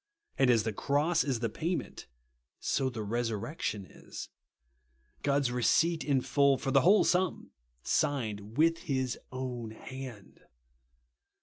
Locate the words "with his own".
8.57-9.69